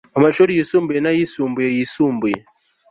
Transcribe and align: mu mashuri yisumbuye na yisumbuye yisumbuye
mu 0.13 0.19
mashuri 0.25 0.51
yisumbuye 0.57 0.99
na 1.01 1.11
yisumbuye 1.17 1.67
yisumbuye 1.77 2.37